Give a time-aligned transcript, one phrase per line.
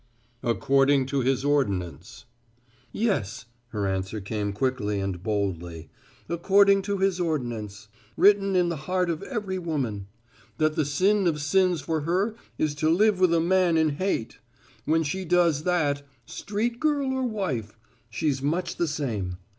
[0.41, 2.25] "According to His ordinance."
[2.91, 5.91] "Yes," her answer came quickly and boldly,
[6.27, 10.07] "according to his ordinance, written in the heart of every woman
[10.57, 14.39] that the sin of sins for her is to live with a man in hate.
[14.85, 17.77] When she does that street girl or wife
[18.09, 19.37] she's much the same.